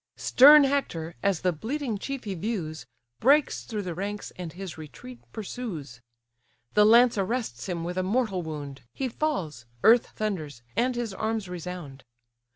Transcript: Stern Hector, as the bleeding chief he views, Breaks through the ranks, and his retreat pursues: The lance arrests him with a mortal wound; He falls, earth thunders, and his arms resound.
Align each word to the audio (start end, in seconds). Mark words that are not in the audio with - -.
Stern 0.17 0.63
Hector, 0.63 1.13
as 1.21 1.41
the 1.41 1.51
bleeding 1.53 1.99
chief 1.99 2.23
he 2.23 2.33
views, 2.33 2.87
Breaks 3.19 3.63
through 3.65 3.83
the 3.83 3.93
ranks, 3.93 4.31
and 4.35 4.51
his 4.51 4.75
retreat 4.75 5.19
pursues: 5.31 6.01
The 6.73 6.85
lance 6.85 7.19
arrests 7.19 7.69
him 7.69 7.83
with 7.83 7.99
a 7.99 8.03
mortal 8.03 8.41
wound; 8.41 8.81
He 8.95 9.07
falls, 9.07 9.67
earth 9.83 10.07
thunders, 10.15 10.63
and 10.75 10.95
his 10.95 11.13
arms 11.13 11.47
resound. 11.47 12.03